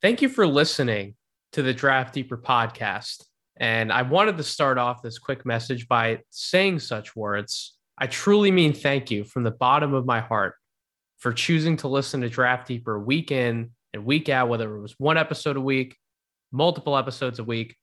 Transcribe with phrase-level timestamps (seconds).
[0.00, 1.16] Thank you for listening
[1.54, 3.24] to the Draft Deeper podcast.
[3.56, 7.76] And I wanted to start off this quick message by saying such words.
[7.98, 10.54] I truly mean thank you from the bottom of my heart
[11.16, 14.94] for choosing to listen to Draft Deeper week in and week out, whether it was
[14.98, 15.96] one episode a week,
[16.52, 17.74] multiple episodes a week.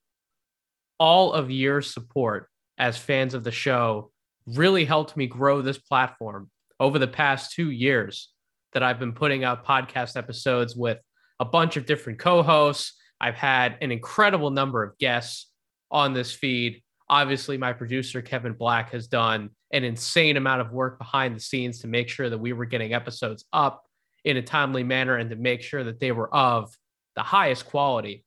[0.97, 2.47] All of your support
[2.77, 4.13] as fans of the show
[4.45, 8.29] really helped me grow this platform over the past two years
[8.71, 10.99] that I've been putting out podcast episodes with
[11.39, 12.93] a bunch of different co hosts.
[13.19, 15.49] I've had an incredible number of guests
[15.91, 16.81] on this feed.
[17.09, 21.79] Obviously, my producer, Kevin Black, has done an insane amount of work behind the scenes
[21.79, 23.83] to make sure that we were getting episodes up
[24.23, 26.75] in a timely manner and to make sure that they were of
[27.15, 28.25] the highest quality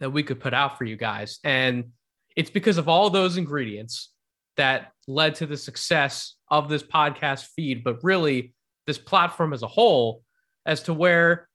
[0.00, 1.38] that we could put out for you guys.
[1.44, 1.92] And
[2.36, 4.10] it's because of all those ingredients
[4.56, 8.54] that led to the success of this podcast feed, but really
[8.86, 10.22] this platform as a whole,
[10.66, 11.48] as to where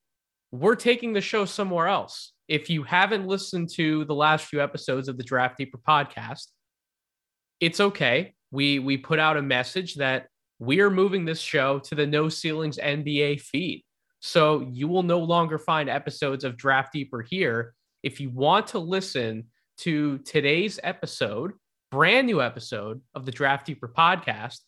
[0.52, 2.34] we're taking the show somewhere else.
[2.48, 6.48] If you haven't listened to the last few episodes of the Draft Deeper podcast,
[7.60, 8.34] it's okay.
[8.52, 12.30] We we put out a message that we are moving this show to the No
[12.30, 13.84] Ceilings NBA feed.
[14.20, 17.74] So you will no longer find episodes of Draft Deeper here.
[18.04, 19.46] If you want to listen
[19.80, 21.54] to today's episode,
[21.92, 24.60] brand new episode of the Draft Deeper podcast,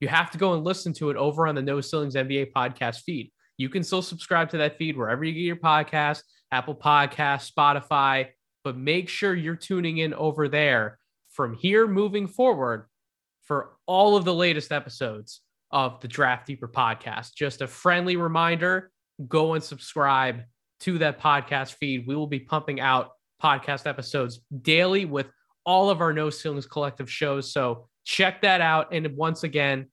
[0.00, 3.02] you have to go and listen to it over on the No Ceilings NBA podcast
[3.02, 3.30] feed.
[3.56, 8.28] You can still subscribe to that feed wherever you get your podcast, Apple Podcast, Spotify,
[8.64, 10.98] but make sure you're tuning in over there
[11.30, 12.88] from here moving forward
[13.42, 17.34] for all of the latest episodes of the Draft Deeper podcast.
[17.34, 18.90] Just a friendly reminder
[19.28, 20.42] go and subscribe
[20.80, 22.06] to that podcast feed.
[22.06, 23.10] We will be pumping out
[23.42, 25.26] podcast episodes daily with
[25.66, 27.52] all of our No Ceilings Collective shows.
[27.52, 28.92] So check that out.
[28.92, 29.86] And once again,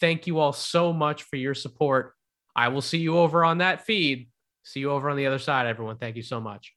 [0.00, 2.14] thank you all so much for your support
[2.58, 4.30] I will see you over on that feed.
[4.64, 5.96] See you over on the other side, everyone.
[5.96, 6.74] Thank you so much.